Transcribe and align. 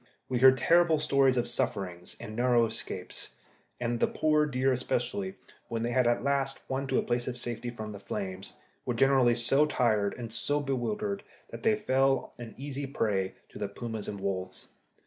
We 0.29 0.39
heard 0.39 0.57
terrible 0.57 0.99
stories 0.99 1.37
of 1.37 1.47
sufferings 1.47 2.17
and 2.19 2.35
narrow 2.35 2.65
escapes, 2.65 3.35
and 3.79 3.99
the 3.99 4.07
poor 4.07 4.47
deer 4.47 4.71
especially, 4.71 5.35
when 5.67 5.83
they 5.83 5.91
had 5.91 6.07
at 6.07 6.23
last 6.23 6.61
won 6.67 6.87
to 6.87 6.97
a 6.97 7.03
place 7.03 7.27
of 7.27 7.37
safety 7.37 7.69
from 7.69 7.91
the 7.91 7.99
flames, 7.99 8.53
were 8.83 8.95
generally 8.95 9.35
so 9.35 9.67
tired 9.67 10.15
and 10.17 10.33
so 10.33 10.59
bewildered 10.59 11.21
that 11.51 11.61
they 11.61 11.77
fell 11.77 12.33
an 12.39 12.55
easy 12.57 12.87
prey 12.87 13.35
to 13.49 13.59
the 13.59 13.67
pumas 13.67 14.07
and 14.07 14.19
wolves. 14.19 14.69